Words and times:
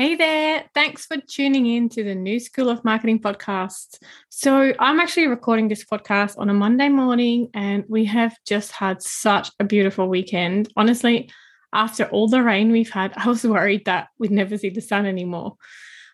Hey 0.00 0.14
there. 0.14 0.62
Thanks 0.74 1.06
for 1.06 1.16
tuning 1.16 1.66
in 1.66 1.88
to 1.88 2.04
the 2.04 2.14
New 2.14 2.38
School 2.38 2.68
of 2.68 2.84
Marketing 2.84 3.18
podcast. 3.18 4.00
So, 4.28 4.72
I'm 4.78 5.00
actually 5.00 5.26
recording 5.26 5.66
this 5.66 5.84
podcast 5.84 6.38
on 6.38 6.48
a 6.48 6.54
Monday 6.54 6.88
morning, 6.88 7.50
and 7.52 7.82
we 7.88 8.04
have 8.04 8.36
just 8.46 8.70
had 8.70 9.02
such 9.02 9.50
a 9.58 9.64
beautiful 9.64 10.08
weekend. 10.08 10.72
Honestly, 10.76 11.28
after 11.72 12.04
all 12.04 12.28
the 12.28 12.44
rain 12.44 12.70
we've 12.70 12.92
had, 12.92 13.12
I 13.16 13.26
was 13.26 13.42
worried 13.42 13.86
that 13.86 14.10
we'd 14.20 14.30
never 14.30 14.56
see 14.56 14.70
the 14.70 14.80
sun 14.80 15.04
anymore. 15.04 15.56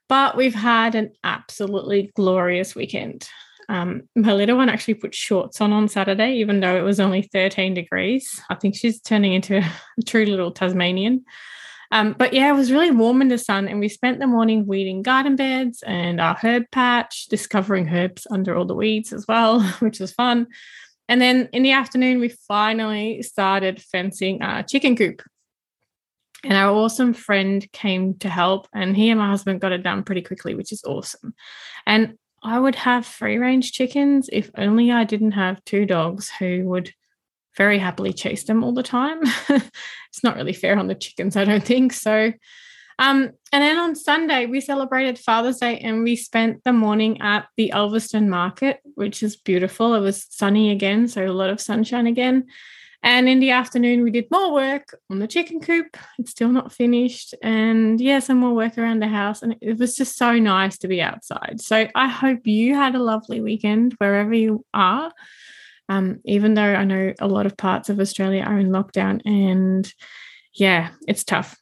But 0.09 0.35
we've 0.35 0.55
had 0.55 0.95
an 0.95 1.13
absolutely 1.23 2.11
glorious 2.17 2.75
weekend. 2.75 3.29
Um, 3.69 4.09
my 4.17 4.33
little 4.33 4.57
one 4.57 4.71
actually 4.71 4.95
put 4.95 5.15
shorts 5.15 5.61
on 5.61 5.75
on 5.75 5.89
Saturday, 5.89 6.37
even 6.37 6.61
though 6.61 6.79
it 6.79 6.83
was 6.85 7.01
only 7.01 7.21
13 7.21 7.75
degrees. 7.75 8.41
I 8.49 8.55
think 8.55 8.77
she's 8.77 9.03
turning 9.03 9.35
into 9.35 9.59
a 9.59 10.03
true 10.07 10.25
little 10.25 10.53
Tasmanian. 10.53 11.27
Um, 11.95 12.17
but 12.19 12.33
yeah, 12.33 12.51
it 12.51 12.57
was 12.57 12.73
really 12.73 12.91
warm 12.91 13.23
in 13.23 13.29
the 13.29 13.39
sun, 13.39 13.69
and 13.69 13.79
we 13.79 13.89
spent 13.89 14.19
the 14.19 14.27
morning 14.27 14.67
weeding 14.67 15.03
garden 15.03 15.37
beds 15.37 15.81
and 15.87 16.21
our 16.21 16.35
herb 16.35 16.65
patch, 16.73 17.27
discovering 17.27 17.89
herbs 17.89 18.27
under 18.33 18.57
all 18.57 18.65
the 18.65 18.75
weeds 18.75 19.13
as 19.13 19.27
well, 19.29 19.63
which 19.79 20.01
was 20.01 20.13
fun. 20.13 20.49
And 21.09 21.23
then 21.23 21.49
in 21.53 21.63
the 21.63 21.71
afternoon, 21.71 22.19
we 22.19 22.31
finally 22.49 23.23
started 23.23 23.81
fencing 23.81 24.43
our 24.43 24.65
chicken 24.65 24.97
coop. 24.97 25.23
And 26.43 26.55
our 26.55 26.75
awesome 26.75 27.15
friend 27.15 27.65
came 27.71 28.15
to 28.19 28.29
help, 28.29 28.67
and 28.75 28.97
he 28.97 29.09
and 29.09 29.21
my 29.21 29.29
husband 29.29 29.61
got 29.61 29.71
it 29.71 29.85
done 29.85 30.03
pretty 30.03 30.23
quickly, 30.23 30.57
which 30.57 30.73
is 30.73 30.83
awesome. 30.85 31.33
And 31.87 32.19
I 32.43 32.59
would 32.59 32.75
have 32.75 33.07
free 33.07 33.39
range 33.39 33.71
chickens 33.71 34.29
if 34.33 34.51
only 34.59 34.91
I 34.91 35.05
didn't 35.05 35.33
have 35.33 35.65
two 35.65 35.87
dogs 35.87 36.29
who 36.41 36.65
would 36.65 36.93
very 37.57 37.79
happily 37.79 38.13
chase 38.13 38.45
them 38.45 38.65
all 38.65 38.73
the 38.73 38.83
time. 38.83 39.21
it's 39.49 40.23
not 40.23 40.37
really 40.37 40.53
fair 40.53 40.79
on 40.79 40.87
the 40.87 40.95
chickens, 40.95 41.37
I 41.37 41.45
don't 41.45 41.65
think. 41.65 41.93
So, 41.93 42.33
um, 42.99 43.31
and 43.53 43.63
then 43.63 43.79
on 43.79 43.95
Sunday, 43.95 44.47
we 44.47 44.61
celebrated 44.61 45.19
Father's 45.19 45.59
Day 45.59 45.79
and 45.79 46.03
we 46.03 46.17
spent 46.17 46.63
the 46.65 46.73
morning 46.73 47.21
at 47.21 47.47
the 47.57 47.73
Ulverstone 47.75 48.29
Market, 48.29 48.81
which 48.95 49.23
is 49.23 49.37
beautiful. 49.37 49.95
It 49.95 50.01
was 50.01 50.27
sunny 50.31 50.71
again, 50.71 51.09
so 51.09 51.25
a 51.27 51.29
lot 51.29 51.51
of 51.51 51.61
sunshine 51.61 52.07
again. 52.07 52.47
And 53.03 53.29
in 53.29 53.39
the 53.39 53.51
afternoon, 53.51 54.03
we 54.03 54.11
did 54.11 54.31
more 54.31 54.51
work 54.51 54.99
on 55.11 55.19
the 55.19 55.27
chicken 55.27 55.61
coop. 55.61 55.95
It's 56.19 56.31
still 56.31 56.49
not 56.49 56.73
finished. 56.73 57.35
And 57.43 58.01
yeah, 58.01 58.21
some 58.21 58.39
more 58.39 58.55
work 58.55 58.79
around 58.79 59.01
the 59.01 59.09
house. 59.09 59.43
And 59.43 59.57
it 59.61 59.79
was 59.79 59.95
just 59.95 60.17
so 60.17 60.39
nice 60.39 60.79
to 60.79 60.89
be 60.89 61.03
outside. 61.03 61.61
So 61.61 61.87
I 61.95 62.09
hope 62.09 62.47
you 62.47 62.75
had 62.75 62.95
a 62.95 63.03
lovely 63.03 63.43
weekend 63.43 63.93
wherever 63.99 64.33
you 64.33 64.65
are 64.73 65.13
um, 65.89 66.21
even 66.25 66.55
though 66.55 66.75
I 66.75 66.85
know 66.85 67.13
a 67.21 67.29
lot 67.29 67.47
of 67.47 67.57
parts 67.57 67.89
of 67.89 68.01
Australia 68.01 68.43
are 68.43 68.59
in 68.59 68.71
lockdown. 68.71 69.21
And 69.25 69.93
yeah, 70.55 70.91
it's 71.07 71.25
tough. 71.25 71.57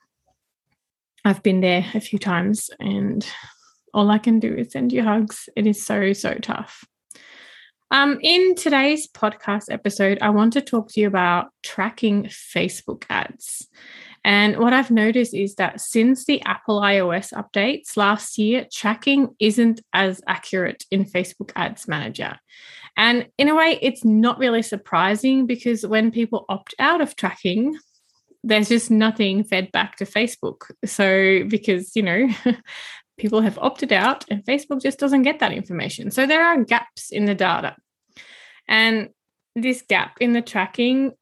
I've 1.25 1.43
been 1.43 1.61
there 1.61 1.85
a 1.95 2.01
few 2.01 2.19
times 2.19 2.71
and 2.81 3.27
all 3.95 4.11
I 4.11 4.19
can 4.19 4.41
do 4.41 4.55
is 4.55 4.73
send 4.73 4.93
you 4.93 5.03
hugs. 5.03 5.49
It 5.57 5.67
is 5.67 5.85
so, 5.85 6.13
so 6.13 6.35
tough. 6.35 6.85
Um, 7.91 8.19
in 8.23 8.55
today's 8.55 9.07
podcast 9.07 9.65
episode, 9.71 10.19
I 10.23 10.31
want 10.31 10.55
to 10.55 10.63
talk 10.63 10.89
to 10.93 11.01
you 11.01 11.07
about 11.07 11.49
tracking 11.63 12.25
Facebook 12.25 13.05
ads. 13.11 13.69
And 14.25 14.57
what 14.59 14.73
I've 14.73 14.91
noticed 14.91 15.35
is 15.35 15.57
that 15.57 15.81
since 15.81 16.25
the 16.25 16.41
Apple 16.43 16.81
iOS 16.81 17.33
updates 17.35 17.97
last 17.97 18.39
year, 18.39 18.67
tracking 18.73 19.35
isn't 19.41 19.81
as 19.93 20.23
accurate 20.27 20.85
in 20.91 21.05
Facebook 21.05 21.51
Ads 21.57 21.89
Manager. 21.89 22.39
And 22.97 23.29
in 23.39 23.49
a 23.49 23.55
way, 23.55 23.79
it's 23.81 24.05
not 24.05 24.39
really 24.39 24.63
surprising 24.63 25.47
because 25.47 25.87
when 25.87 26.11
people 26.11 26.45
opt 26.49 26.75
out 26.79 27.01
of 27.01 27.17
tracking, 27.17 27.79
there's 28.45 28.69
just 28.69 28.91
nothing 28.91 29.45
fed 29.45 29.73
back 29.73 29.97
to 29.97 30.05
Facebook. 30.05 30.71
So, 30.85 31.45
because, 31.49 31.95
you 31.97 32.03
know, 32.03 32.29
people 33.19 33.41
have 33.41 33.59
opted 33.59 33.93
out 33.93 34.25
and 34.31 34.45
Facebook 34.45 34.83
just 34.83 34.99
doesn't 34.99 35.23
get 35.23 35.39
that 35.39 35.53
information. 35.53 36.11
So, 36.11 36.27
there 36.27 36.45
are 36.45 36.63
gaps 36.65 37.11
in 37.11 37.25
the 37.25 37.35
data. 37.35 37.77
And 38.69 39.09
this 39.55 39.83
gap 39.83 40.17
in 40.21 40.33
the 40.33 40.43
tracking 40.43 41.13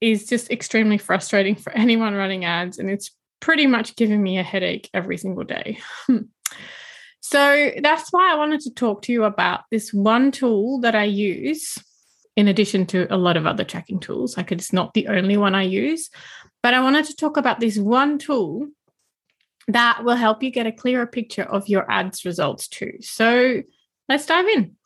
is 0.00 0.26
just 0.26 0.50
extremely 0.50 0.98
frustrating 0.98 1.56
for 1.56 1.72
anyone 1.74 2.14
running 2.14 2.44
ads. 2.44 2.78
And 2.78 2.90
it's 2.90 3.10
pretty 3.40 3.66
much 3.66 3.96
giving 3.96 4.22
me 4.22 4.38
a 4.38 4.42
headache 4.42 4.90
every 4.92 5.16
single 5.16 5.44
day. 5.44 5.78
So 7.30 7.72
that's 7.82 8.10
why 8.10 8.32
I 8.32 8.36
wanted 8.36 8.60
to 8.60 8.70
talk 8.70 9.02
to 9.02 9.12
you 9.12 9.24
about 9.24 9.64
this 9.70 9.92
one 9.92 10.32
tool 10.32 10.80
that 10.80 10.94
I 10.94 11.04
use 11.04 11.76
in 12.36 12.48
addition 12.48 12.86
to 12.86 13.06
a 13.14 13.18
lot 13.18 13.36
of 13.36 13.46
other 13.46 13.64
tracking 13.64 14.00
tools. 14.00 14.38
Like 14.38 14.50
it's 14.50 14.72
not 14.72 14.94
the 14.94 15.08
only 15.08 15.36
one 15.36 15.54
I 15.54 15.64
use, 15.64 16.08
but 16.62 16.72
I 16.72 16.80
wanted 16.80 17.04
to 17.04 17.16
talk 17.16 17.36
about 17.36 17.60
this 17.60 17.76
one 17.76 18.16
tool 18.16 18.68
that 19.66 20.04
will 20.04 20.16
help 20.16 20.42
you 20.42 20.50
get 20.50 20.66
a 20.66 20.72
clearer 20.72 21.06
picture 21.06 21.42
of 21.42 21.68
your 21.68 21.90
ads 21.90 22.24
results 22.24 22.66
too. 22.66 22.94
So 23.02 23.62
let's 24.08 24.24
dive 24.24 24.48
in. 24.48 24.77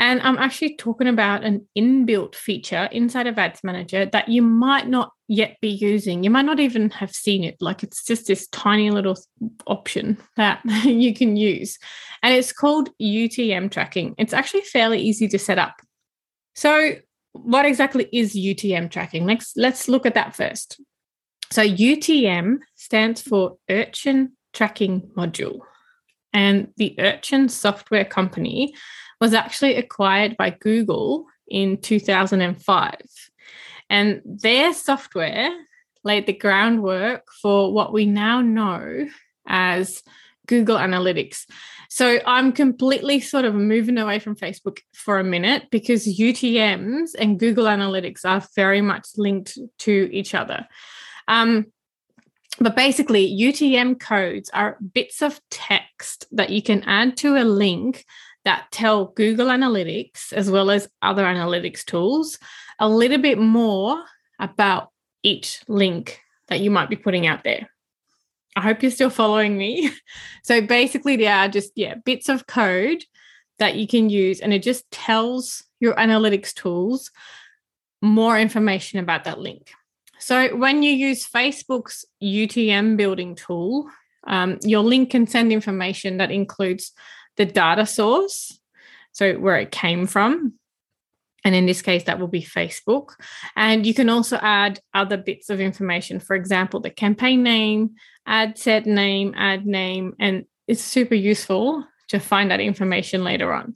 And 0.00 0.22
I'm 0.22 0.38
actually 0.38 0.76
talking 0.76 1.08
about 1.08 1.44
an 1.44 1.68
inbuilt 1.76 2.34
feature 2.34 2.88
inside 2.90 3.26
of 3.26 3.38
Ads 3.38 3.62
Manager 3.62 4.06
that 4.06 4.30
you 4.30 4.40
might 4.40 4.88
not 4.88 5.12
yet 5.28 5.58
be 5.60 5.68
using. 5.68 6.24
You 6.24 6.30
might 6.30 6.46
not 6.46 6.58
even 6.58 6.88
have 6.88 7.12
seen 7.12 7.44
it. 7.44 7.58
Like 7.60 7.82
it's 7.82 8.02
just 8.02 8.26
this 8.26 8.48
tiny 8.48 8.90
little 8.90 9.18
option 9.66 10.16
that 10.38 10.62
you 10.84 11.14
can 11.14 11.36
use. 11.36 11.78
And 12.22 12.34
it's 12.34 12.50
called 12.50 12.88
UTM 12.98 13.70
tracking. 13.70 14.14
It's 14.16 14.32
actually 14.32 14.62
fairly 14.62 14.98
easy 14.98 15.28
to 15.28 15.38
set 15.38 15.58
up. 15.58 15.74
So, 16.54 16.92
what 17.32 17.66
exactly 17.66 18.08
is 18.10 18.34
UTM 18.34 18.90
tracking? 18.90 19.26
Let's 19.26 19.52
let's 19.54 19.86
look 19.86 20.06
at 20.06 20.14
that 20.14 20.34
first. 20.34 20.80
So 21.52 21.62
UTM 21.62 22.60
stands 22.74 23.20
for 23.20 23.58
Urchin 23.68 24.32
Tracking 24.54 25.10
Module. 25.14 25.60
And 26.32 26.68
the 26.78 26.94
Urchin 26.98 27.50
software 27.50 28.04
company 28.06 28.72
was 29.20 29.34
actually 29.34 29.76
acquired 29.76 30.36
by 30.36 30.50
Google 30.50 31.26
in 31.48 31.78
2005. 31.78 32.94
And 33.90 34.22
their 34.24 34.72
software 34.72 35.50
laid 36.04 36.26
the 36.26 36.32
groundwork 36.32 37.26
for 37.42 37.72
what 37.72 37.92
we 37.92 38.06
now 38.06 38.40
know 38.40 39.08
as 39.46 40.02
Google 40.46 40.76
Analytics. 40.76 41.44
So 41.90 42.20
I'm 42.24 42.52
completely 42.52 43.20
sort 43.20 43.44
of 43.44 43.54
moving 43.54 43.98
away 43.98 44.20
from 44.20 44.36
Facebook 44.36 44.78
for 44.94 45.18
a 45.18 45.24
minute 45.24 45.64
because 45.70 46.06
UTMs 46.06 47.10
and 47.18 47.38
Google 47.38 47.66
Analytics 47.66 48.24
are 48.24 48.42
very 48.54 48.80
much 48.80 49.08
linked 49.16 49.58
to 49.78 50.08
each 50.12 50.34
other. 50.34 50.66
Um, 51.28 51.66
but 52.58 52.76
basically, 52.76 53.38
UTM 53.40 53.98
codes 53.98 54.50
are 54.52 54.76
bits 54.92 55.22
of 55.22 55.40
text 55.50 56.26
that 56.32 56.50
you 56.50 56.62
can 56.62 56.82
add 56.82 57.16
to 57.18 57.36
a 57.36 57.44
link 57.44 58.04
that 58.44 58.66
tell 58.70 59.06
Google 59.06 59.48
Analytics, 59.48 60.32
as 60.32 60.50
well 60.50 60.70
as 60.70 60.88
other 61.02 61.24
analytics 61.24 61.84
tools, 61.84 62.38
a 62.78 62.88
little 62.88 63.18
bit 63.18 63.38
more 63.38 64.02
about 64.38 64.90
each 65.22 65.60
link 65.68 66.20
that 66.48 66.60
you 66.60 66.70
might 66.70 66.88
be 66.88 66.96
putting 66.96 67.26
out 67.26 67.44
there. 67.44 67.68
I 68.56 68.62
hope 68.62 68.82
you're 68.82 68.90
still 68.90 69.10
following 69.10 69.56
me. 69.56 69.90
So 70.42 70.62
basically, 70.62 71.16
they 71.16 71.26
are 71.26 71.48
just, 71.48 71.72
yeah, 71.76 71.96
bits 71.96 72.30
of 72.30 72.46
code 72.46 73.04
that 73.58 73.76
you 73.76 73.86
can 73.86 74.08
use, 74.08 74.40
and 74.40 74.54
it 74.54 74.62
just 74.62 74.90
tells 74.90 75.62
your 75.80 75.94
analytics 75.94 76.54
tools 76.54 77.10
more 78.00 78.38
information 78.38 78.98
about 78.98 79.24
that 79.24 79.38
link. 79.38 79.70
So 80.18 80.56
when 80.56 80.82
you 80.82 80.92
use 80.92 81.28
Facebook's 81.28 82.06
UTM 82.22 82.96
building 82.96 83.34
tool, 83.34 83.90
um, 84.26 84.58
your 84.62 84.82
link 84.82 85.10
can 85.10 85.26
send 85.26 85.52
information 85.52 86.16
that 86.16 86.30
includes 86.30 86.92
the 87.40 87.46
data 87.46 87.86
source, 87.86 88.60
so 89.12 89.34
where 89.34 89.56
it 89.56 89.70
came 89.70 90.06
from. 90.06 90.52
And 91.42 91.54
in 91.54 91.64
this 91.64 91.80
case, 91.80 92.04
that 92.04 92.20
will 92.20 92.28
be 92.28 92.42
Facebook. 92.42 93.12
And 93.56 93.86
you 93.86 93.94
can 93.94 94.10
also 94.10 94.36
add 94.36 94.80
other 94.92 95.16
bits 95.16 95.48
of 95.48 95.58
information, 95.58 96.20
for 96.20 96.36
example, 96.36 96.80
the 96.80 96.90
campaign 96.90 97.42
name, 97.42 97.92
ad 98.26 98.58
set 98.58 98.84
name, 98.84 99.32
ad 99.38 99.64
name, 99.64 100.12
and 100.20 100.44
it's 100.68 100.82
super 100.82 101.14
useful 101.14 101.82
to 102.08 102.20
find 102.20 102.50
that 102.50 102.60
information 102.60 103.24
later 103.24 103.54
on. 103.54 103.74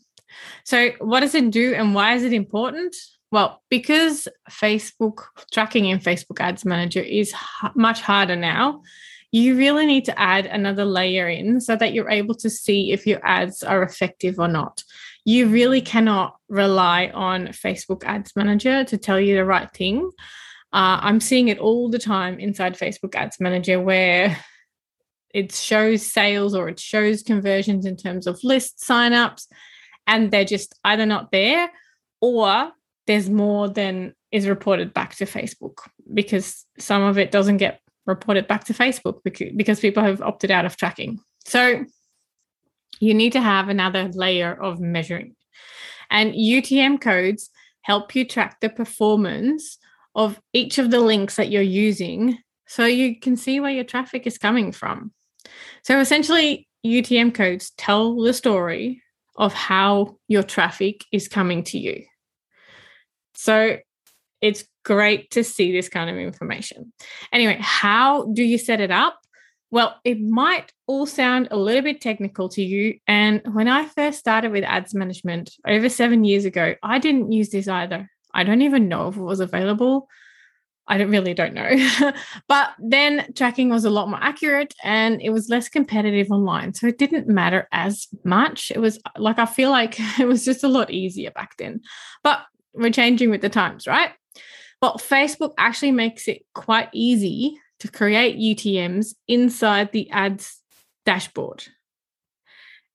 So, 0.64 0.90
what 0.98 1.20
does 1.20 1.34
it 1.34 1.50
do 1.50 1.72
and 1.72 1.94
why 1.94 2.14
is 2.16 2.22
it 2.22 2.34
important? 2.34 2.94
Well, 3.32 3.62
because 3.70 4.28
Facebook 4.50 5.24
tracking 5.54 5.86
in 5.86 6.00
Facebook 6.00 6.38
Ads 6.38 6.66
Manager 6.66 7.00
is 7.00 7.32
much 7.74 8.02
harder 8.02 8.36
now, 8.36 8.82
you 9.34 9.56
really 9.56 9.84
need 9.84 10.04
to 10.04 10.16
add 10.16 10.46
another 10.46 10.84
layer 10.84 11.28
in 11.28 11.60
so 11.60 11.74
that 11.74 11.92
you're 11.92 12.08
able 12.08 12.36
to 12.36 12.48
see 12.48 12.92
if 12.92 13.04
your 13.04 13.18
ads 13.26 13.64
are 13.64 13.82
effective 13.82 14.38
or 14.38 14.46
not. 14.46 14.84
You 15.24 15.48
really 15.48 15.80
cannot 15.80 16.36
rely 16.48 17.08
on 17.08 17.48
Facebook 17.48 18.04
Ads 18.04 18.36
Manager 18.36 18.84
to 18.84 18.96
tell 18.96 19.18
you 19.18 19.34
the 19.34 19.44
right 19.44 19.68
thing. 19.72 20.08
Uh, 20.72 21.02
I'm 21.02 21.18
seeing 21.18 21.48
it 21.48 21.58
all 21.58 21.90
the 21.90 21.98
time 21.98 22.38
inside 22.38 22.78
Facebook 22.78 23.16
Ads 23.16 23.40
Manager 23.40 23.80
where 23.80 24.38
it 25.34 25.50
shows 25.50 26.06
sales 26.06 26.54
or 26.54 26.68
it 26.68 26.78
shows 26.78 27.24
conversions 27.24 27.86
in 27.86 27.96
terms 27.96 28.28
of 28.28 28.38
list 28.44 28.78
signups, 28.78 29.48
and 30.06 30.30
they're 30.30 30.44
just 30.44 30.78
either 30.84 31.06
not 31.06 31.32
there 31.32 31.72
or 32.20 32.70
there's 33.08 33.28
more 33.28 33.68
than 33.68 34.14
is 34.30 34.46
reported 34.46 34.94
back 34.94 35.16
to 35.16 35.24
Facebook 35.24 35.78
because 36.12 36.64
some 36.78 37.02
of 37.02 37.18
it 37.18 37.32
doesn't 37.32 37.56
get 37.56 37.80
reported 38.06 38.46
back 38.46 38.64
to 38.64 38.74
Facebook 38.74 39.20
because 39.56 39.80
people 39.80 40.02
have 40.02 40.20
opted 40.20 40.50
out 40.50 40.64
of 40.64 40.76
tracking. 40.76 41.20
So 41.46 41.84
you 43.00 43.14
need 43.14 43.32
to 43.32 43.40
have 43.40 43.68
another 43.68 44.08
layer 44.08 44.52
of 44.52 44.80
measuring. 44.80 45.34
And 46.10 46.34
UTM 46.34 47.00
codes 47.00 47.50
help 47.82 48.14
you 48.14 48.26
track 48.26 48.60
the 48.60 48.68
performance 48.68 49.78
of 50.14 50.40
each 50.52 50.78
of 50.78 50.90
the 50.90 51.00
links 51.00 51.36
that 51.36 51.50
you're 51.50 51.62
using 51.62 52.38
so 52.66 52.86
you 52.86 53.18
can 53.18 53.36
see 53.36 53.60
where 53.60 53.70
your 53.70 53.84
traffic 53.84 54.26
is 54.26 54.38
coming 54.38 54.72
from. 54.72 55.12
So 55.82 55.98
essentially, 55.98 56.68
UTM 56.84 57.34
codes 57.34 57.72
tell 57.76 58.16
the 58.16 58.32
story 58.32 59.02
of 59.36 59.52
how 59.52 60.16
your 60.28 60.42
traffic 60.42 61.04
is 61.10 61.28
coming 61.28 61.64
to 61.64 61.78
you. 61.78 62.04
So 63.34 63.78
it's 64.40 64.64
great 64.84 65.30
to 65.32 65.42
see 65.42 65.72
this 65.72 65.88
kind 65.88 66.10
of 66.10 66.16
information. 66.16 66.92
Anyway, 67.32 67.58
how 67.60 68.24
do 68.32 68.42
you 68.42 68.58
set 68.58 68.80
it 68.80 68.90
up? 68.90 69.18
Well, 69.70 69.96
it 70.04 70.20
might 70.20 70.72
all 70.86 71.06
sound 71.06 71.48
a 71.50 71.56
little 71.56 71.82
bit 71.82 72.00
technical 72.00 72.48
to 72.50 72.62
you. 72.62 72.98
And 73.08 73.42
when 73.52 73.66
I 73.66 73.86
first 73.86 74.20
started 74.20 74.52
with 74.52 74.62
ads 74.62 74.94
management 74.94 75.54
over 75.66 75.88
seven 75.88 76.24
years 76.24 76.44
ago, 76.44 76.76
I 76.82 76.98
didn't 76.98 77.32
use 77.32 77.50
this 77.50 77.66
either. 77.66 78.08
I 78.32 78.44
don't 78.44 78.62
even 78.62 78.88
know 78.88 79.08
if 79.08 79.16
it 79.16 79.22
was 79.22 79.40
available. 79.40 80.08
I 80.86 80.98
don't 80.98 81.10
really 81.10 81.34
don't 81.34 81.54
know. 81.54 82.12
but 82.48 82.70
then 82.78 83.32
tracking 83.34 83.70
was 83.70 83.84
a 83.84 83.90
lot 83.90 84.08
more 84.08 84.22
accurate 84.22 84.74
and 84.84 85.20
it 85.22 85.30
was 85.30 85.48
less 85.48 85.68
competitive 85.68 86.30
online. 86.30 86.74
So 86.74 86.86
it 86.86 86.98
didn't 86.98 87.26
matter 87.26 87.66
as 87.72 88.06
much. 88.24 88.70
It 88.70 88.78
was 88.78 89.00
like 89.16 89.38
I 89.38 89.46
feel 89.46 89.70
like 89.70 89.96
it 90.20 90.26
was 90.26 90.44
just 90.44 90.62
a 90.62 90.68
lot 90.68 90.90
easier 90.90 91.30
back 91.30 91.56
then. 91.56 91.80
But 92.22 92.40
we're 92.74 92.90
changing 92.90 93.30
with 93.30 93.40
the 93.40 93.48
times, 93.48 93.86
right? 93.86 94.10
Well, 94.84 94.98
Facebook 94.98 95.54
actually 95.56 95.92
makes 95.92 96.28
it 96.28 96.44
quite 96.52 96.90
easy 96.92 97.58
to 97.78 97.90
create 97.90 98.36
UTMs 98.36 99.14
inside 99.26 99.92
the 99.92 100.10
ads 100.10 100.60
dashboard. 101.06 101.64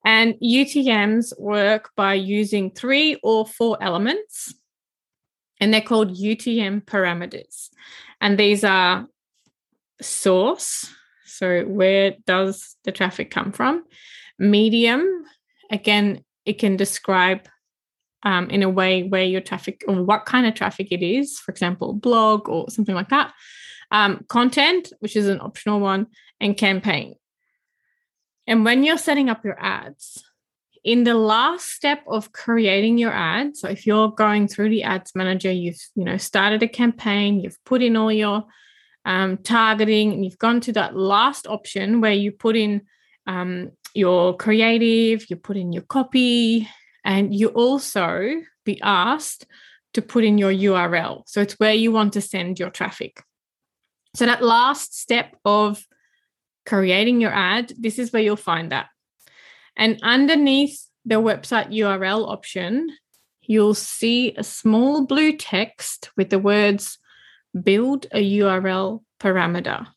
And 0.05 0.35
UTMs 0.35 1.33
work 1.39 1.89
by 1.95 2.13
using 2.13 2.69
three 2.69 3.19
or 3.23 3.43
four 3.43 3.75
elements, 3.81 4.53
and 5.59 5.73
they're 5.73 5.81
called 5.81 6.15
UTM 6.15 6.85
parameters. 6.85 7.69
And 8.21 8.37
these 8.37 8.63
are 8.63 9.07
source, 9.99 10.93
so 11.25 11.63
where 11.63 12.13
does 12.27 12.75
the 12.83 12.91
traffic 12.91 13.31
come 13.31 13.51
from? 13.51 13.83
Medium, 14.37 15.23
again, 15.71 16.23
it 16.45 16.59
can 16.59 16.77
describe 16.77 17.49
um, 18.23 18.49
in 18.49 18.63
a 18.63 18.69
way 18.69 19.03
where 19.03 19.23
your 19.23 19.41
traffic 19.41 19.83
or 19.87 20.03
what 20.03 20.25
kind 20.25 20.45
of 20.45 20.53
traffic 20.53 20.91
it 20.91 21.03
is, 21.03 21.39
for 21.39 21.51
example, 21.51 21.93
blog 21.93 22.49
or 22.49 22.69
something 22.69 22.95
like 22.95 23.09
that. 23.09 23.33
Um, 23.91 24.25
content, 24.27 24.93
which 24.99 25.15
is 25.15 25.27
an 25.27 25.41
optional 25.41 25.79
one, 25.79 26.07
and 26.39 26.55
campaign. 26.55 27.15
And 28.45 28.65
when 28.65 28.83
you're 28.83 28.97
setting 28.97 29.29
up 29.29 29.43
your 29.43 29.59
ads, 29.59 30.23
in 30.83 31.03
the 31.03 31.13
last 31.13 31.69
step 31.69 32.03
of 32.07 32.31
creating 32.31 32.97
your 32.97 33.11
ad, 33.11 33.57
so 33.57 33.67
if 33.67 33.85
you're 33.85 34.11
going 34.11 34.47
through 34.47 34.69
the 34.69 34.83
ads 34.83 35.13
manager, 35.15 35.51
you've 35.51 35.81
you 35.95 36.03
know 36.03 36.17
started 36.17 36.63
a 36.63 36.67
campaign, 36.67 37.39
you've 37.39 37.63
put 37.65 37.81
in 37.81 37.97
all 37.97 38.11
your 38.11 38.45
um, 39.05 39.37
targeting, 39.37 40.13
and 40.13 40.23
you've 40.23 40.37
gone 40.37 40.61
to 40.61 40.73
that 40.73 40.95
last 40.95 41.47
option 41.47 42.01
where 42.01 42.13
you 42.13 42.31
put 42.31 42.55
in 42.55 42.81
um, 43.27 43.71
your 43.93 44.37
creative, 44.37 45.29
you 45.29 45.35
put 45.35 45.57
in 45.57 45.73
your 45.73 45.83
copy, 45.83 46.67
and 47.03 47.33
you 47.33 47.49
also 47.49 48.35
be 48.65 48.79
asked 48.81 49.45
to 49.93 50.01
put 50.01 50.23
in 50.23 50.37
your 50.37 50.51
URL. 50.51 51.23
So 51.27 51.41
it's 51.41 51.59
where 51.59 51.73
you 51.73 51.91
want 51.91 52.13
to 52.13 52.21
send 52.21 52.59
your 52.59 52.69
traffic. 52.69 53.23
So 54.15 54.25
that 54.25 54.43
last 54.43 54.99
step 54.99 55.35
of 55.45 55.83
creating 56.65 57.21
your 57.21 57.33
ad, 57.33 57.73
this 57.77 57.99
is 57.99 58.11
where 58.11 58.21
you'll 58.21 58.35
find 58.35 58.71
that. 58.71 58.87
And 59.75 59.99
underneath 60.03 60.85
the 61.05 61.15
website 61.15 61.71
URL 61.71 62.27
option, 62.29 62.89
you'll 63.41 63.73
see 63.73 64.35
a 64.35 64.43
small 64.43 65.05
blue 65.05 65.35
text 65.35 66.11
with 66.15 66.29
the 66.29 66.39
words 66.39 66.99
build 67.63 68.05
a 68.11 68.37
URL 68.39 69.01
parameter. 69.19 69.87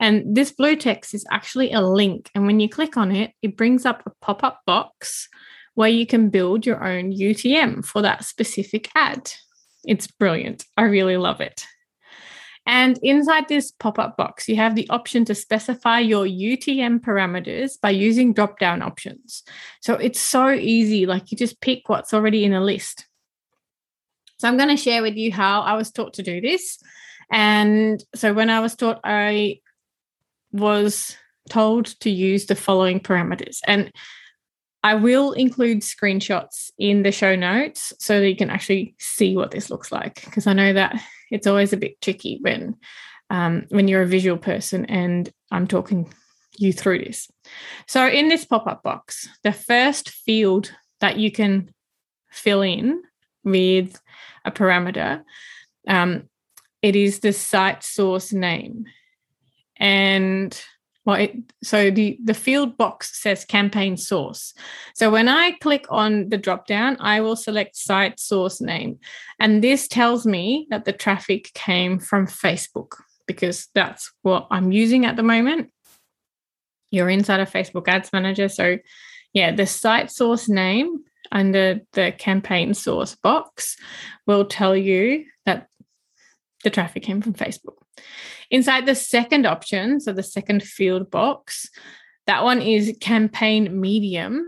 And 0.00 0.34
this 0.34 0.50
blue 0.50 0.74
text 0.74 1.14
is 1.14 1.24
actually 1.30 1.72
a 1.72 1.80
link. 1.80 2.28
And 2.34 2.46
when 2.46 2.58
you 2.58 2.68
click 2.68 2.96
on 2.96 3.12
it, 3.12 3.32
it 3.42 3.56
brings 3.56 3.86
up 3.86 4.02
a 4.04 4.10
pop 4.20 4.42
up 4.42 4.62
box 4.66 5.28
where 5.74 5.88
you 5.88 6.06
can 6.06 6.28
build 6.28 6.66
your 6.66 6.84
own 6.84 7.12
UTM 7.12 7.84
for 7.84 8.02
that 8.02 8.24
specific 8.24 8.90
ad. 8.94 9.30
It's 9.84 10.06
brilliant. 10.06 10.64
I 10.76 10.82
really 10.82 11.16
love 11.16 11.40
it. 11.40 11.64
And 12.64 12.98
inside 13.02 13.48
this 13.48 13.72
pop 13.72 13.98
up 13.98 14.16
box, 14.16 14.48
you 14.48 14.54
have 14.56 14.76
the 14.76 14.88
option 14.88 15.24
to 15.24 15.34
specify 15.34 15.98
your 15.98 16.24
UTM 16.24 17.00
parameters 17.00 17.80
by 17.80 17.90
using 17.90 18.32
drop 18.32 18.60
down 18.60 18.82
options. 18.82 19.42
So 19.80 19.94
it's 19.94 20.20
so 20.20 20.50
easy, 20.50 21.06
like 21.06 21.32
you 21.32 21.36
just 21.36 21.60
pick 21.60 21.88
what's 21.88 22.14
already 22.14 22.44
in 22.44 22.52
a 22.52 22.60
list. 22.60 23.06
So 24.38 24.46
I'm 24.46 24.56
going 24.56 24.68
to 24.68 24.76
share 24.76 25.02
with 25.02 25.16
you 25.16 25.32
how 25.32 25.62
I 25.62 25.74
was 25.74 25.90
taught 25.90 26.14
to 26.14 26.22
do 26.22 26.40
this. 26.40 26.78
And 27.32 28.02
so 28.14 28.32
when 28.32 28.50
I 28.50 28.60
was 28.60 28.76
taught, 28.76 29.00
I 29.02 29.60
was 30.52 31.16
told 31.50 31.86
to 32.00 32.10
use 32.10 32.46
the 32.46 32.54
following 32.54 33.00
parameters. 33.00 33.58
And 33.66 33.92
I 34.82 34.94
will 34.94 35.32
include 35.32 35.80
screenshots 35.80 36.70
in 36.76 37.02
the 37.02 37.12
show 37.12 37.36
notes 37.36 37.92
so 37.98 38.20
that 38.20 38.28
you 38.28 38.36
can 38.36 38.50
actually 38.50 38.94
see 38.98 39.36
what 39.36 39.52
this 39.52 39.70
looks 39.70 39.92
like 39.92 40.24
because 40.24 40.46
I 40.46 40.52
know 40.52 40.72
that 40.72 41.00
it's 41.30 41.46
always 41.46 41.72
a 41.72 41.76
bit 41.76 42.00
tricky 42.00 42.38
when 42.40 42.76
um, 43.30 43.64
when 43.70 43.88
you're 43.88 44.02
a 44.02 44.06
visual 44.06 44.36
person 44.36 44.84
and 44.86 45.32
I'm 45.50 45.66
talking 45.66 46.12
you 46.58 46.72
through 46.72 47.04
this. 47.04 47.30
So 47.86 48.06
in 48.06 48.28
this 48.28 48.44
pop-up 48.44 48.82
box, 48.82 49.28
the 49.42 49.52
first 49.52 50.10
field 50.10 50.72
that 51.00 51.16
you 51.16 51.32
can 51.32 51.72
fill 52.30 52.62
in 52.62 53.02
with 53.42 54.00
a 54.44 54.50
parameter, 54.50 55.22
um, 55.88 56.28
it 56.82 56.94
is 56.96 57.20
the 57.20 57.32
site 57.32 57.82
source 57.82 58.32
name. 58.32 58.84
And 59.76 60.60
well, 61.04 61.16
it, 61.16 61.36
so 61.62 61.90
the, 61.90 62.16
the 62.22 62.34
field 62.34 62.76
box 62.76 63.20
says 63.20 63.44
campaign 63.44 63.96
source. 63.96 64.54
So 64.94 65.10
when 65.10 65.28
I 65.28 65.52
click 65.52 65.86
on 65.90 66.28
the 66.28 66.38
drop 66.38 66.66
down, 66.66 66.96
I 67.00 67.20
will 67.20 67.34
select 67.34 67.76
site 67.76 68.20
source 68.20 68.60
name. 68.60 68.98
And 69.40 69.64
this 69.64 69.88
tells 69.88 70.26
me 70.26 70.66
that 70.70 70.84
the 70.84 70.92
traffic 70.92 71.50
came 71.54 71.98
from 71.98 72.26
Facebook 72.26 72.92
because 73.26 73.68
that's 73.74 74.12
what 74.22 74.46
I'm 74.50 74.70
using 74.70 75.04
at 75.04 75.16
the 75.16 75.22
moment. 75.24 75.70
You're 76.92 77.10
inside 77.10 77.40
of 77.40 77.50
Facebook 77.50 77.88
Ads 77.88 78.12
Manager. 78.12 78.48
So, 78.48 78.78
yeah, 79.32 79.52
the 79.52 79.66
site 79.66 80.10
source 80.10 80.48
name 80.48 81.04
under 81.32 81.80
the 81.94 82.12
campaign 82.16 82.74
source 82.74 83.16
box 83.16 83.76
will 84.26 84.44
tell 84.44 84.76
you 84.76 85.24
that 85.46 85.68
the 86.62 86.70
traffic 86.70 87.02
came 87.02 87.22
from 87.22 87.32
Facebook. 87.32 87.76
Inside 88.52 88.84
the 88.84 88.94
second 88.94 89.46
option, 89.46 89.98
so 89.98 90.12
the 90.12 90.22
second 90.22 90.62
field 90.62 91.10
box, 91.10 91.70
that 92.26 92.44
one 92.44 92.60
is 92.60 92.94
campaign 93.00 93.80
medium. 93.80 94.44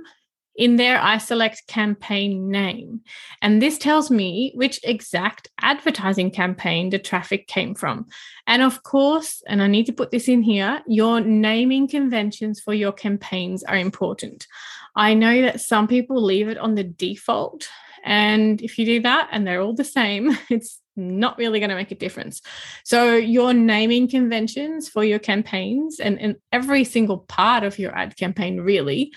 In 0.57 0.77
there, 0.77 1.01
I 1.01 1.17
select 1.17 1.67
campaign 1.69 2.51
name. 2.51 3.01
And 3.41 3.63
this 3.63 3.79
tells 3.79 4.11
me 4.11 4.53
which 4.55 4.79
exact 4.85 5.49
advertising 5.63 6.31
campaign 6.31 6.91
the 6.91 6.99
traffic 6.99 7.49
came 7.49 7.75
from. 7.75 8.07
And 8.47 8.61
of 8.61 8.83
course, 8.83 9.43
and 9.49 9.63
I 9.63 9.69
need 9.69 9.87
to 9.87 9.93
put 9.93 10.11
this 10.11 10.29
in 10.29 10.43
here, 10.43 10.83
your 10.87 11.23
naming 11.23 11.89
conventions 11.89 12.61
for 12.61 12.75
your 12.75 12.93
campaigns 12.93 13.65
are 13.65 13.77
important. 13.77 14.47
I 14.95 15.15
know 15.15 15.41
that 15.43 15.63
some 15.63 15.89
people 15.89 16.23
leave 16.23 16.49
it 16.49 16.59
on 16.59 16.75
the 16.75 16.85
default. 16.85 17.69
And 18.05 18.61
if 18.61 18.79
you 18.79 18.85
do 18.85 19.01
that 19.01 19.31
and 19.33 19.47
they're 19.47 19.63
all 19.63 19.75
the 19.75 19.83
same, 19.83 20.37
it's 20.51 20.79
not 20.97 21.39
really 21.39 21.59
going 21.59 21.71
to 21.71 21.77
make 21.77 21.91
a 21.91 21.97
difference. 21.97 22.41
So, 22.85 23.17
your 23.17 23.53
naming 23.53 24.09
conventions 24.09 24.89
for 24.89 25.05
your 25.05 25.19
campaigns 25.19 26.01
and, 26.01 26.21
and 26.21 26.37
every 26.53 26.85
single 26.85 27.19
part 27.19 27.65
of 27.65 27.79
your 27.79 27.97
ad 27.97 28.17
campaign, 28.17 28.61
really, 28.61 29.13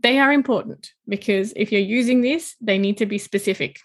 they 0.00 0.18
are 0.18 0.32
important 0.32 0.92
because 1.08 1.52
if 1.56 1.70
you're 1.70 1.80
using 1.80 2.22
this, 2.22 2.56
they 2.60 2.78
need 2.78 2.98
to 2.98 3.06
be 3.06 3.18
specific. 3.18 3.78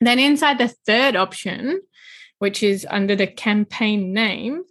Then, 0.00 0.18
inside 0.18 0.58
the 0.58 0.68
third 0.68 1.16
option, 1.16 1.80
which 2.38 2.62
is 2.62 2.86
under 2.90 3.16
the 3.16 3.26
campaign 3.26 4.12
name, 4.12 4.62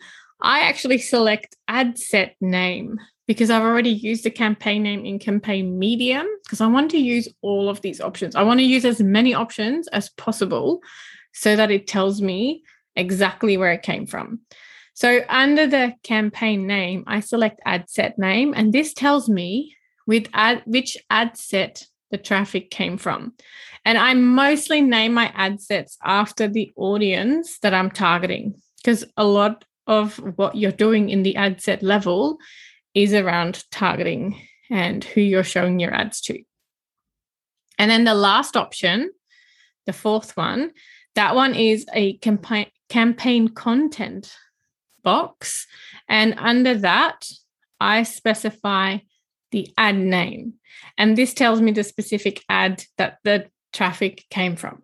I 0.42 0.62
actually 0.62 1.00
select 1.00 1.56
ad 1.68 1.98
set 1.98 2.36
name 2.42 3.00
because 3.28 3.50
I've 3.50 3.64
already 3.64 3.90
used 3.90 4.24
the 4.24 4.30
campaign 4.30 4.84
name 4.84 5.06
in 5.06 5.18
campaign 5.18 5.80
medium 5.80 6.28
because 6.44 6.62
I 6.62 6.68
want 6.68 6.92
to 6.92 6.98
use 6.98 7.28
all 7.42 7.70
of 7.70 7.82
these 7.82 8.00
options. 8.00 8.36
I 8.36 8.44
want 8.44 8.60
to 8.60 8.66
use 8.66 8.86
as 8.86 9.02
many 9.02 9.34
options 9.34 9.88
as 9.88 10.10
possible 10.10 10.82
so 11.36 11.56
that 11.56 11.70
it 11.70 11.86
tells 11.86 12.22
me 12.22 12.64
exactly 12.96 13.58
where 13.58 13.74
it 13.74 13.84
came 13.84 14.08
from. 14.08 14.40
So 14.94 15.22
under 15.28 15.68
the 15.68 15.94
campaign 16.04 16.66
name, 16.66 17.04
I 17.06 17.20
select 17.20 17.60
ad 17.66 17.90
set 17.90 18.18
name, 18.18 18.54
and 18.56 18.72
this 18.72 18.94
tells 18.94 19.28
me 19.28 19.76
with 20.08 20.30
ad 20.34 20.64
which 20.66 20.98
ad 21.10 21.38
set 21.38 21.86
the 22.12 22.18
traffic 22.18 22.72
came 22.72 22.98
from. 22.98 23.34
And 23.84 23.98
I 23.98 24.14
mostly 24.14 24.82
name 24.82 25.14
my 25.14 25.32
ad 25.36 25.62
sets 25.62 25.98
after 26.04 26.48
the 26.48 26.72
audience 26.78 27.60
that 27.60 27.74
I'm 27.74 27.92
targeting 27.92 28.56
because 28.78 29.04
a 29.18 29.26
lot 29.26 29.66
of 29.88 30.16
what 30.38 30.56
you're 30.56 30.72
doing 30.72 31.10
in 31.10 31.24
the 31.24 31.36
ad 31.36 31.62
set 31.62 31.84
level 31.84 32.38
is 32.94 33.14
around 33.14 33.64
targeting 33.72 34.42
and 34.70 35.04
who 35.04 35.22
you're 35.22 35.44
showing 35.44 35.80
your 35.80 35.94
ads 35.94 36.22
to. 36.22 36.42
And 37.78 37.92
then 37.92 38.06
the 38.06 38.16
last 38.16 38.56
option, 38.56 39.12
the 39.86 39.94
fourth 39.94 40.38
one, 40.38 40.72
that 41.16 41.36
one 41.36 41.56
is 41.56 41.86
a 41.94 42.18
campaign 42.18 42.68
campaign 42.90 43.48
content 43.50 44.36
box. 45.04 45.66
And 46.08 46.36
under 46.38 46.76
that, 46.76 47.28
I 47.80 48.04
specify 48.04 48.98
the 49.52 49.68
ad 49.78 49.98
name. 49.98 50.54
And 50.98 51.18
this 51.18 51.34
tells 51.34 51.62
me 51.62 51.72
the 51.72 51.84
specific 51.84 52.44
ad 52.50 52.84
that 52.98 53.18
the 53.24 53.48
traffic 53.74 54.26
came 54.30 54.56
from. 54.56 54.82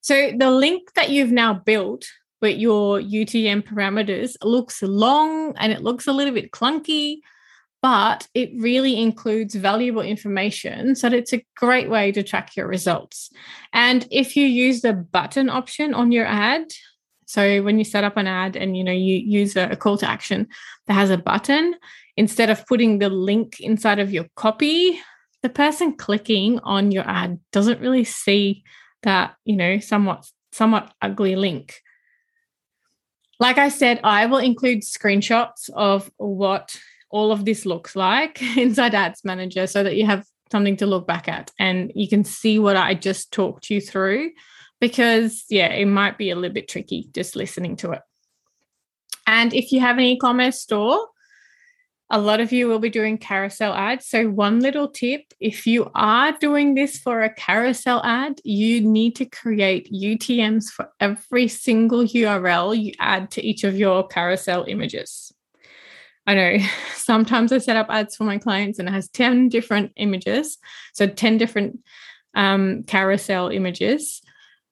So 0.00 0.32
the 0.36 0.50
link 0.50 0.92
that 0.94 1.10
you've 1.10 1.32
now 1.32 1.54
built 1.54 2.04
with 2.40 2.58
your 2.58 3.00
UTM 3.00 3.62
parameters 3.62 4.36
looks 4.42 4.82
long 4.82 5.54
and 5.56 5.72
it 5.72 5.82
looks 5.82 6.06
a 6.06 6.12
little 6.12 6.34
bit 6.34 6.50
clunky, 6.52 7.18
but 7.86 8.26
it 8.34 8.50
really 8.56 9.00
includes 9.00 9.54
valuable 9.54 10.02
information. 10.02 10.96
So 10.96 11.06
it's 11.06 11.32
a 11.32 11.46
great 11.56 11.88
way 11.88 12.10
to 12.10 12.24
track 12.24 12.56
your 12.56 12.66
results. 12.66 13.30
And 13.72 14.08
if 14.10 14.34
you 14.34 14.44
use 14.44 14.80
the 14.80 14.92
button 14.92 15.48
option 15.48 15.94
on 15.94 16.10
your 16.10 16.26
ad, 16.26 16.64
so 17.26 17.62
when 17.62 17.78
you 17.78 17.84
set 17.84 18.02
up 18.02 18.16
an 18.16 18.26
ad 18.26 18.56
and 18.56 18.76
you 18.76 18.82
know 18.82 18.90
you 18.90 19.14
use 19.14 19.54
a, 19.54 19.76
call 19.76 19.96
to 19.98 20.10
action 20.10 20.48
that 20.88 20.94
has 20.94 21.10
a 21.10 21.16
button, 21.16 21.76
instead 22.16 22.50
of 22.50 22.66
putting 22.66 22.98
the 22.98 23.08
link 23.08 23.60
inside 23.60 24.00
of 24.00 24.12
your 24.12 24.26
copy, 24.34 25.00
the 25.44 25.48
person 25.48 25.96
clicking 25.96 26.58
on 26.64 26.90
your 26.90 27.08
ad 27.08 27.38
doesn't 27.52 27.80
really 27.80 28.02
see 28.02 28.64
that, 29.04 29.36
you 29.44 29.54
know, 29.54 29.78
somewhat 29.78 30.28
somewhat 30.50 30.92
ugly 31.00 31.36
link. 31.36 31.76
Like 33.38 33.58
I 33.58 33.68
said, 33.68 34.00
I 34.02 34.26
will 34.26 34.38
include 34.38 34.82
screenshots 34.82 35.70
of 35.72 36.10
what 36.16 36.76
all 37.10 37.32
of 37.32 37.44
this 37.44 37.66
looks 37.66 37.96
like 37.96 38.40
inside 38.56 38.94
Ads 38.94 39.24
Manager 39.24 39.66
so 39.66 39.82
that 39.82 39.96
you 39.96 40.06
have 40.06 40.24
something 40.50 40.76
to 40.76 40.86
look 40.86 41.06
back 41.06 41.28
at 41.28 41.50
and 41.58 41.92
you 41.94 42.08
can 42.08 42.24
see 42.24 42.58
what 42.58 42.76
I 42.76 42.94
just 42.94 43.32
talked 43.32 43.70
you 43.70 43.80
through 43.80 44.30
because, 44.80 45.44
yeah, 45.48 45.68
it 45.68 45.86
might 45.86 46.18
be 46.18 46.30
a 46.30 46.36
little 46.36 46.54
bit 46.54 46.68
tricky 46.68 47.08
just 47.14 47.36
listening 47.36 47.76
to 47.76 47.92
it. 47.92 48.02
And 49.26 49.52
if 49.54 49.72
you 49.72 49.80
have 49.80 49.98
an 49.98 50.04
e 50.04 50.18
commerce 50.18 50.60
store, 50.60 51.08
a 52.08 52.20
lot 52.20 52.40
of 52.40 52.52
you 52.52 52.68
will 52.68 52.78
be 52.78 52.90
doing 52.90 53.18
carousel 53.18 53.74
ads. 53.74 54.06
So, 54.06 54.28
one 54.28 54.60
little 54.60 54.88
tip 54.88 55.22
if 55.40 55.66
you 55.66 55.90
are 55.94 56.32
doing 56.32 56.74
this 56.74 56.98
for 56.98 57.22
a 57.22 57.34
carousel 57.34 58.00
ad, 58.04 58.40
you 58.44 58.80
need 58.80 59.16
to 59.16 59.24
create 59.24 59.92
UTMs 59.92 60.66
for 60.66 60.90
every 61.00 61.48
single 61.48 62.04
URL 62.04 62.80
you 62.80 62.92
add 63.00 63.32
to 63.32 63.44
each 63.44 63.64
of 63.64 63.76
your 63.76 64.06
carousel 64.06 64.64
images. 64.68 65.32
I 66.26 66.34
know 66.34 66.58
sometimes 66.94 67.52
I 67.52 67.58
set 67.58 67.76
up 67.76 67.88
ads 67.90 68.16
for 68.16 68.24
my 68.24 68.38
clients 68.38 68.78
and 68.78 68.88
it 68.88 68.92
has 68.92 69.08
10 69.08 69.48
different 69.48 69.92
images. 69.96 70.58
So, 70.92 71.06
10 71.06 71.38
different 71.38 71.80
um, 72.34 72.82
carousel 72.84 73.48
images 73.48 74.22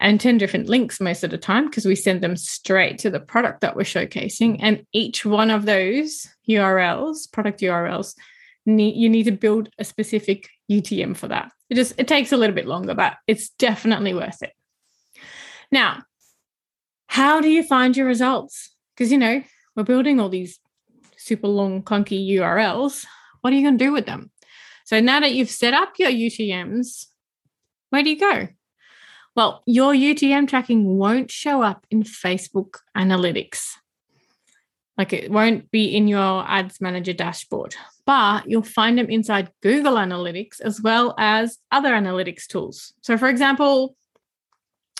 and 0.00 0.20
10 0.20 0.38
different 0.38 0.68
links 0.68 1.00
most 1.00 1.24
of 1.24 1.30
the 1.30 1.38
time 1.38 1.66
because 1.66 1.86
we 1.86 1.94
send 1.94 2.20
them 2.20 2.36
straight 2.36 2.98
to 2.98 3.10
the 3.10 3.20
product 3.20 3.60
that 3.60 3.76
we're 3.76 3.82
showcasing. 3.82 4.58
And 4.60 4.84
each 4.92 5.24
one 5.24 5.50
of 5.50 5.64
those 5.64 6.26
URLs, 6.48 7.30
product 7.32 7.60
URLs, 7.60 8.14
need, 8.66 8.96
you 8.96 9.08
need 9.08 9.24
to 9.24 9.32
build 9.32 9.68
a 9.78 9.84
specific 9.84 10.48
UTM 10.70 11.16
for 11.16 11.28
that. 11.28 11.52
It 11.70 11.74
just 11.74 11.94
it 11.98 12.08
takes 12.08 12.32
a 12.32 12.36
little 12.36 12.54
bit 12.54 12.66
longer, 12.66 12.94
but 12.94 13.16
it's 13.26 13.50
definitely 13.50 14.14
worth 14.14 14.42
it. 14.42 14.52
Now, 15.70 16.02
how 17.06 17.40
do 17.40 17.48
you 17.48 17.62
find 17.62 17.96
your 17.96 18.06
results? 18.06 18.74
Because 18.94 19.10
you 19.12 19.18
know, 19.18 19.42
we're 19.76 19.84
building 19.84 20.20
all 20.20 20.28
these 20.28 20.58
super 21.24 21.48
long, 21.48 21.82
clunky 21.82 22.28
URLs. 22.36 23.06
What 23.40 23.52
are 23.52 23.56
you 23.56 23.62
going 23.62 23.78
to 23.78 23.84
do 23.84 23.92
with 23.92 24.06
them? 24.06 24.30
So 24.84 25.00
now 25.00 25.20
that 25.20 25.32
you've 25.32 25.50
set 25.50 25.72
up 25.72 25.94
your 25.98 26.10
UTMs, 26.10 27.06
where 27.90 28.02
do 28.02 28.10
you 28.10 28.20
go? 28.20 28.48
Well, 29.34 29.62
your 29.66 29.94
UTM 29.94 30.48
tracking 30.48 30.84
won't 30.98 31.30
show 31.30 31.62
up 31.62 31.86
in 31.90 32.02
Facebook 32.02 32.76
analytics. 32.96 33.70
Like 34.96 35.12
it 35.12 35.30
won't 35.30 35.70
be 35.70 35.96
in 35.96 36.06
your 36.06 36.44
ads 36.46 36.80
manager 36.80 37.12
dashboard, 37.12 37.74
but 38.06 38.48
you'll 38.48 38.62
find 38.62 38.98
them 38.98 39.10
inside 39.10 39.50
Google 39.60 39.94
Analytics 39.94 40.60
as 40.60 40.80
well 40.80 41.14
as 41.18 41.58
other 41.72 41.90
analytics 41.90 42.46
tools. 42.46 42.92
So, 43.02 43.18
for 43.18 43.28
example, 43.28 43.96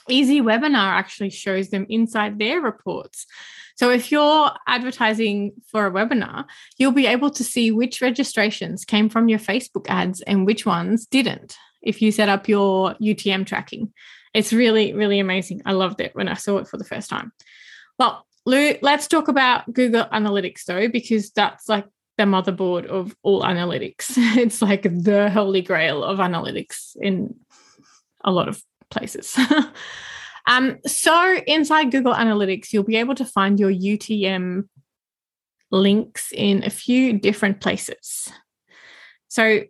Easy 0.08 0.40
Webinar 0.40 0.92
actually 0.92 1.30
shows 1.30 1.70
them 1.70 1.86
inside 1.88 2.38
their 2.38 2.60
reports. 2.60 3.26
So, 3.76 3.90
if 3.90 4.12
you're 4.12 4.50
advertising 4.68 5.52
for 5.66 5.86
a 5.86 5.90
webinar, 5.90 6.44
you'll 6.78 6.92
be 6.92 7.06
able 7.06 7.30
to 7.30 7.42
see 7.42 7.70
which 7.70 8.00
registrations 8.00 8.84
came 8.84 9.08
from 9.08 9.28
your 9.28 9.40
Facebook 9.40 9.86
ads 9.88 10.20
and 10.20 10.46
which 10.46 10.64
ones 10.64 11.06
didn't 11.06 11.56
if 11.82 12.00
you 12.00 12.12
set 12.12 12.28
up 12.28 12.48
your 12.48 12.94
UTM 12.94 13.46
tracking. 13.46 13.92
It's 14.32 14.52
really, 14.52 14.92
really 14.92 15.18
amazing. 15.18 15.62
I 15.64 15.72
loved 15.72 16.00
it 16.00 16.14
when 16.14 16.28
I 16.28 16.34
saw 16.34 16.58
it 16.58 16.68
for 16.68 16.76
the 16.76 16.84
first 16.84 17.10
time. 17.10 17.32
Well, 17.98 18.26
Lou, 18.46 18.74
let's 18.82 19.06
talk 19.08 19.28
about 19.28 19.72
Google 19.72 20.04
Analytics 20.06 20.64
though, 20.64 20.88
because 20.88 21.30
that's 21.30 21.68
like 21.68 21.86
the 22.18 22.24
motherboard 22.24 22.86
of 22.86 23.14
all 23.22 23.42
analytics. 23.42 24.16
It's 24.36 24.60
like 24.62 24.82
the 24.82 25.30
holy 25.30 25.62
grail 25.62 26.04
of 26.04 26.18
analytics 26.18 26.96
in 27.00 27.34
a 28.24 28.30
lot 28.30 28.48
of 28.48 28.62
places. 28.94 29.36
um, 30.46 30.78
so 30.86 31.36
inside 31.46 31.90
Google 31.90 32.14
Analytics, 32.14 32.72
you'll 32.72 32.84
be 32.84 32.96
able 32.96 33.14
to 33.16 33.24
find 33.24 33.60
your 33.60 33.72
UTM 33.72 34.68
links 35.70 36.32
in 36.32 36.64
a 36.64 36.70
few 36.70 37.18
different 37.18 37.60
places. 37.60 38.30
So 39.28 39.62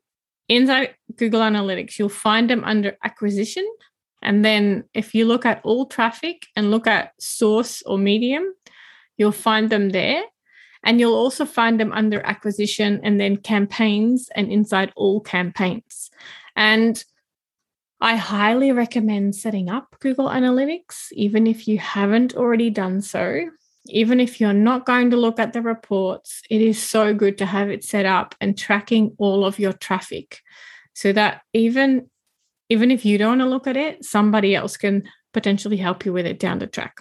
inside 0.49 0.95
Google 1.17 1.41
Analytics, 1.41 1.99
you'll 1.99 2.09
find 2.09 2.49
them 2.49 2.63
under 2.65 2.97
acquisition 3.03 3.67
and 4.25 4.43
then 4.43 4.85
if 4.95 5.15
you 5.15 5.27
look 5.27 5.45
at 5.45 5.61
all 5.65 5.87
traffic 5.87 6.47
and 6.57 6.71
look 6.71 6.87
at 6.87 7.13
source 7.21 7.83
or 7.83 7.99
medium, 7.99 8.55
you'll 9.19 9.33
find 9.33 9.69
them 9.71 9.91
there. 9.91 10.23
And 10.83 10.99
you'll 10.99 11.15
also 11.15 11.45
find 11.45 11.79
them 11.79 11.93
under 11.93 12.21
acquisition 12.23 13.01
and 13.05 13.21
then 13.21 13.37
campaigns 13.37 14.29
and 14.35 14.51
inside 14.51 14.93
all 14.97 15.21
campaigns. 15.21 16.11
And 16.57 17.03
I 18.05 18.17
highly 18.17 18.71
recommend 18.71 19.35
setting 19.35 19.71
up 19.71 19.97
Google 19.99 20.29
Analytics, 20.29 21.11
even 21.13 21.47
if 21.47 21.67
you 21.67 21.79
haven't 21.79 22.35
already 22.35 22.69
done 22.69 23.01
so. 23.01 23.49
Even 23.87 24.21
if 24.21 24.43
you're 24.43 24.53
not 24.53 24.85
going 24.85 25.11
to 25.11 25.17
look 25.17 25.39
at 25.39 25.55
the 25.55 25.63
reports, 25.63 26.43
it 26.51 26.61
is 26.61 26.79
so 26.83 27.15
good 27.15 27.39
to 27.39 27.47
have 27.47 27.71
it 27.71 27.83
set 27.83 28.05
up 28.05 28.35
and 28.43 28.59
tracking 28.59 29.15
all 29.17 29.43
of 29.43 29.59
your 29.59 29.73
traffic 29.73 30.43
so 30.93 31.15
that 31.15 31.41
even 31.55 32.11
even 32.69 32.91
if 32.91 33.07
you 33.07 33.17
don't 33.17 33.39
want 33.39 33.41
to 33.41 33.47
look 33.47 33.67
at 33.67 33.77
it, 33.79 34.05
somebody 34.05 34.55
else 34.55 34.77
can 34.77 35.05
potentially 35.33 35.79
help 35.79 36.05
you 36.05 36.13
with 36.13 36.27
it 36.27 36.39
down 36.39 36.59
the 36.59 36.67
track. 36.67 36.99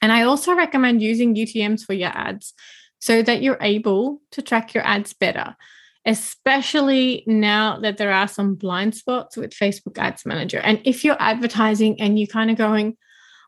And 0.00 0.10
I 0.10 0.22
also 0.22 0.54
recommend 0.54 1.02
using 1.02 1.34
UTMs 1.34 1.82
for 1.82 1.92
your 1.92 2.10
ads 2.14 2.54
so 3.00 3.20
that 3.20 3.42
you're 3.42 3.58
able 3.60 4.22
to 4.30 4.40
track 4.40 4.72
your 4.72 4.86
ads 4.86 5.12
better, 5.12 5.56
especially 6.06 7.24
now 7.26 7.78
that 7.80 7.96
there 7.96 8.12
are 8.12 8.28
some 8.28 8.54
blind 8.54 8.94
spots 8.94 9.36
with 9.36 9.52
Facebook 9.52 9.98
Ads 9.98 10.26
Manager. 10.26 10.58
And 10.58 10.80
if 10.84 11.04
you're 11.04 11.20
advertising 11.20 12.00
and 12.00 12.18
you're 12.18 12.26
kind 12.26 12.50
of 12.50 12.56
going, 12.58 12.96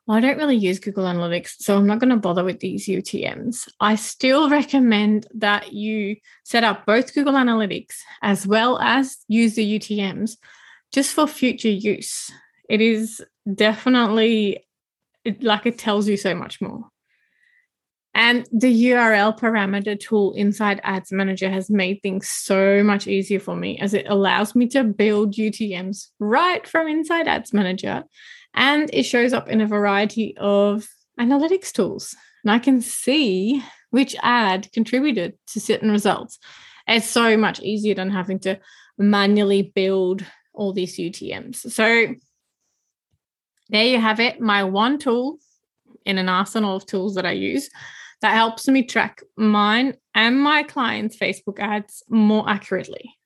well, 0.06 0.16
I 0.16 0.20
don't 0.20 0.38
really 0.38 0.56
use 0.56 0.78
Google 0.78 1.04
Analytics, 1.04 1.56
so 1.58 1.76
I'm 1.76 1.86
not 1.86 1.98
going 1.98 2.10
to 2.10 2.16
bother 2.16 2.44
with 2.44 2.60
these 2.60 2.86
UTMs. 2.86 3.68
I 3.80 3.96
still 3.96 4.48
recommend 4.48 5.26
that 5.34 5.72
you 5.72 6.16
set 6.44 6.64
up 6.64 6.86
both 6.86 7.12
Google 7.12 7.34
Analytics 7.34 7.96
as 8.22 8.46
well 8.46 8.78
as 8.78 9.18
use 9.28 9.56
the 9.56 9.78
UTMs 9.78 10.36
just 10.92 11.12
for 11.12 11.26
future 11.26 11.68
use. 11.68 12.30
It 12.68 12.80
is 12.80 13.20
definitely 13.52 14.64
it, 15.25 15.42
like 15.42 15.66
it 15.66 15.76
tells 15.76 16.08
you 16.08 16.16
so 16.16 16.34
much 16.34 16.60
more. 16.60 16.88
And 18.18 18.49
the 18.50 18.92
URL 18.92 19.38
parameter 19.38 20.00
tool 20.00 20.32
inside 20.32 20.80
Ads 20.85 21.12
Manager 21.12 21.50
has 21.50 21.68
made 21.68 22.00
things 22.02 22.30
so 22.30 22.82
much 22.82 23.06
easier 23.06 23.38
for 23.38 23.54
me 23.54 23.78
as 23.78 23.92
it 23.92 24.06
allows 24.08 24.54
me 24.54 24.68
to 24.68 24.85
build 24.85 25.35
UTMs 25.35 26.08
right 26.18 26.66
from 26.66 26.88
inside 26.88 27.28
Ads 27.28 27.52
Manager. 27.52 28.04
And 28.54 28.88
it 28.94 29.02
shows 29.02 29.35
up 29.35 29.49
in 29.49 29.61
a 29.61 29.66
variety 29.66 30.35
of 30.38 30.88
analytics 31.20 31.70
tools. 31.73 32.16
and 32.42 32.50
I 32.50 32.58
can 32.58 32.80
see 32.80 33.62
which 33.90 34.16
ad 34.23 34.73
contributed 34.73 35.35
to 35.49 35.61
certain 35.61 35.90
results. 35.90 36.38
It's 36.88 37.06
so 37.06 37.37
much 37.37 37.61
easier 37.61 37.94
than 37.94 38.08
having 38.08 38.38
to 38.40 38.58
manually 38.96 39.61
build 39.75 40.25
all 40.54 40.73
these 40.73 40.96
UTMs. 40.96 41.70
So 41.70 42.14
there 43.68 43.85
you 43.85 44.00
have 44.00 44.20
it, 44.20 44.40
my 44.40 44.64
one 44.64 44.99
tool 44.99 45.37
in 46.06 46.16
an 46.16 46.30
arsenal 46.30 46.76
of 46.76 46.87
tools 46.87 47.16
that 47.16 47.26
I 47.26 47.32
use 47.32 47.68
that 48.23 48.35
helps 48.35 48.66
me 48.68 48.82
track 48.82 49.23
mine 49.37 49.94
and 50.14 50.40
my 50.40 50.62
clients' 50.62 51.16
Facebook 51.16 51.58
ads 51.58 52.02
more 52.08 52.49
accurately. 52.49 53.16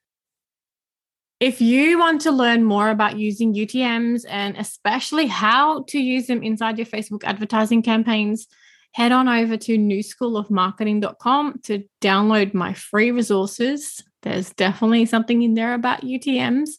If 1.39 1.63
you 1.63 1.99
want 1.99 2.21
to 2.23 2.33
learn 2.33 2.65
more 2.65 2.91
about 2.91 3.19
using 3.19 3.55
UTMs 3.55 4.27
and 4.29 4.57
especially 4.59 5.27
how 5.27 5.85
to 5.85 5.99
use 5.99 6.27
them 6.27 6.43
inside 6.43 6.77
your 6.77 6.87
Facebook 6.87 7.25
advertising 7.25 7.83
campaigns, 7.83 8.47
head 8.93 9.11
on 9.13 9.27
over 9.27 9.57
to 9.57 9.79
newschoolofmarketing.com 9.79 11.61
to 11.65 11.85
download 12.03 12.53
my 12.53 12.75
free 12.75 13.11
resources. 13.11 14.03
There's 14.23 14.51
definitely 14.51 15.07
something 15.07 15.41
in 15.41 15.55
there 15.55 15.73
about 15.73 16.03
UTMs. 16.03 16.71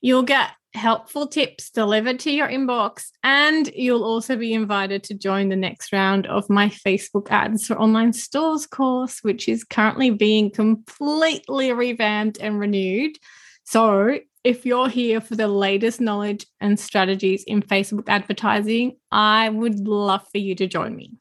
You'll 0.00 0.24
get 0.24 0.50
helpful 0.74 1.26
tips 1.26 1.70
delivered 1.70 2.20
to 2.20 2.30
your 2.30 2.48
inbox, 2.48 3.06
and 3.22 3.68
you'll 3.74 4.04
also 4.04 4.36
be 4.36 4.52
invited 4.52 5.02
to 5.04 5.14
join 5.14 5.48
the 5.48 5.56
next 5.56 5.92
round 5.92 6.26
of 6.26 6.48
my 6.48 6.68
Facebook 6.68 7.30
ads 7.30 7.66
for 7.66 7.78
online 7.78 8.12
stores 8.12 8.66
course, 8.66 9.20
which 9.22 9.48
is 9.48 9.64
currently 9.64 10.10
being 10.10 10.50
completely 10.50 11.72
revamped 11.72 12.38
and 12.40 12.58
renewed. 12.58 13.16
So, 13.64 14.18
if 14.42 14.64
you're 14.64 14.88
here 14.88 15.20
for 15.20 15.36
the 15.36 15.48
latest 15.48 16.00
knowledge 16.00 16.46
and 16.60 16.80
strategies 16.80 17.44
in 17.44 17.62
Facebook 17.62 18.08
advertising, 18.08 18.96
I 19.12 19.48
would 19.48 19.86
love 19.86 20.26
for 20.32 20.38
you 20.38 20.54
to 20.54 20.66
join 20.66 20.96
me. 20.96 21.12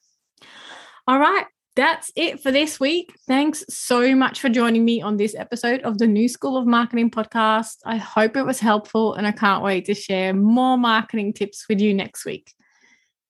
All 1.05 1.19
right, 1.19 1.45
that's 1.79 2.11
it 2.17 2.43
for 2.43 2.51
this 2.51 2.77
week. 2.77 3.15
Thanks 3.25 3.63
so 3.69 4.13
much 4.13 4.41
for 4.41 4.49
joining 4.49 4.83
me 4.83 5.01
on 5.01 5.15
this 5.15 5.33
episode 5.33 5.79
of 5.83 5.97
the 5.97 6.07
New 6.07 6.27
School 6.27 6.57
of 6.57 6.67
Marketing 6.67 7.09
podcast. 7.09 7.77
I 7.85 7.95
hope 7.95 8.35
it 8.35 8.45
was 8.45 8.59
helpful 8.59 9.13
and 9.13 9.25
I 9.25 9.31
can't 9.31 9.63
wait 9.63 9.85
to 9.85 9.93
share 9.93 10.33
more 10.33 10.77
marketing 10.77 11.31
tips 11.31 11.67
with 11.69 11.79
you 11.79 11.93
next 11.93 12.25
week. 12.25 12.51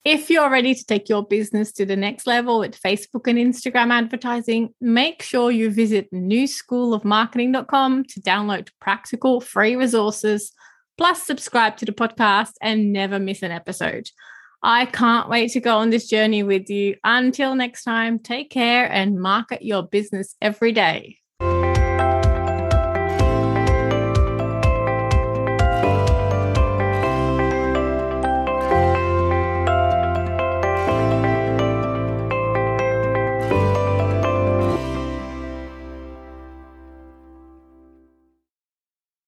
If 0.04 0.32
you're 0.32 0.50
ready 0.50 0.74
to 0.74 0.84
take 0.84 1.10
your 1.10 1.24
business 1.24 1.72
to 1.74 1.86
the 1.86 1.96
next 1.96 2.26
level 2.26 2.58
with 2.58 2.82
Facebook 2.82 3.28
and 3.28 3.38
Instagram 3.38 3.92
advertising, 3.92 4.74
make 4.82 5.22
sure 5.22 5.52
you 5.52 5.70
visit 5.70 6.12
newschoolofmarketing.com 6.12 8.06
to 8.06 8.22
download 8.22 8.70
practical 8.82 9.42
free 9.42 9.76
resources, 9.76 10.54
plus 10.98 11.22
subscribe 11.22 11.78
to 11.78 11.86
the 11.86 11.92
podcast 11.92 12.54
and 12.64 12.92
never 12.92 13.20
miss 13.20 13.44
an 13.44 13.52
episode. 13.52 14.10
I 14.62 14.86
can't 14.86 15.30
wait 15.30 15.52
to 15.52 15.60
go 15.60 15.78
on 15.78 15.90
this 15.90 16.08
journey 16.08 16.44
with 16.44 16.70
you. 16.70 16.96
Until 17.04 17.56
next 17.56 17.84
time, 17.84 18.20
take 18.20 18.50
care 18.50 18.92
and 18.92 19.20
market 19.20 19.62
your 19.62 19.84
business 19.84 20.36
every 20.42 20.74
day. 20.74 21.19